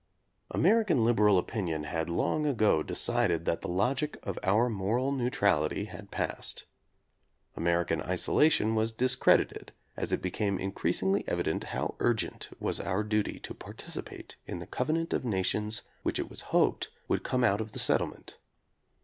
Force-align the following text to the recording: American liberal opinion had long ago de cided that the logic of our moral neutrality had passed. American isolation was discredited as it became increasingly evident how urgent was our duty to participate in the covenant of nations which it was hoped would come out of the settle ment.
American 0.49 1.05
liberal 1.05 1.37
opinion 1.37 1.83
had 1.83 2.09
long 2.09 2.47
ago 2.47 2.81
de 2.81 2.95
cided 2.95 3.45
that 3.45 3.61
the 3.61 3.67
logic 3.67 4.17
of 4.23 4.39
our 4.41 4.67
moral 4.67 5.11
neutrality 5.11 5.85
had 5.85 6.09
passed. 6.09 6.65
American 7.55 8.01
isolation 8.01 8.73
was 8.73 8.91
discredited 8.91 9.71
as 9.95 10.11
it 10.11 10.19
became 10.19 10.57
increasingly 10.57 11.23
evident 11.27 11.65
how 11.65 11.93
urgent 11.99 12.49
was 12.59 12.79
our 12.79 13.03
duty 13.03 13.39
to 13.41 13.53
participate 13.53 14.37
in 14.47 14.57
the 14.57 14.65
covenant 14.65 15.13
of 15.13 15.23
nations 15.23 15.83
which 16.01 16.17
it 16.17 16.31
was 16.31 16.41
hoped 16.49 16.89
would 17.07 17.21
come 17.21 17.43
out 17.43 17.61
of 17.61 17.73
the 17.73 17.77
settle 17.77 18.07
ment. 18.07 18.37